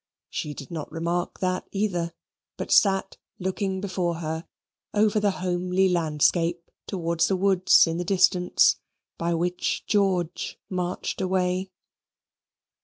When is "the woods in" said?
7.27-7.97